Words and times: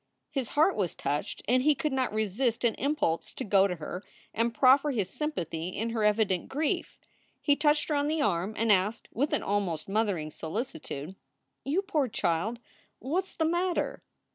His 0.31 0.49
heart 0.57 0.75
was 0.75 0.95
touched 0.95 1.43
and 1.47 1.61
he 1.61 1.75
could 1.75 1.93
not 1.93 2.11
resist 2.11 2.63
an 2.63 2.73
impulse 2.79 3.35
to 3.35 3.43
go 3.43 3.67
to 3.67 3.75
her 3.75 4.01
and 4.33 4.51
proffer 4.51 4.89
his 4.89 5.11
sympathy 5.11 5.69
in 5.69 5.91
her 5.91 6.03
evident 6.03 6.49
grief. 6.49 6.97
He 7.39 7.55
touched 7.55 7.87
her 7.89 7.93
on 7.93 8.07
the 8.07 8.19
arm 8.19 8.55
and 8.57 8.71
asked, 8.71 9.09
with 9.13 9.31
an 9.31 9.43
almost 9.43 9.87
mothering 9.87 10.31
solicitude: 10.31 11.13
"You 11.63 11.83
poor 11.83 12.07
child! 12.07 12.57
What 12.97 13.25
s 13.25 13.33
the 13.35 13.45
matter?" 13.45 14.01